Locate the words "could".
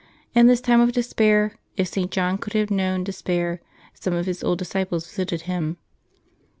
2.39-2.53